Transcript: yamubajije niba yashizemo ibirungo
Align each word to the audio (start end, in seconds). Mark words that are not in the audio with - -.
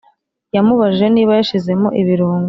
yamubajije 0.55 1.07
niba 1.15 1.31
yashizemo 1.39 1.87
ibirungo 2.01 2.39